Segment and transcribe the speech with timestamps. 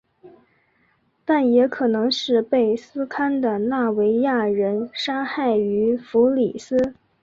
[1.25, 6.95] 但也可能是被斯堪的纳维亚人杀害于福里斯。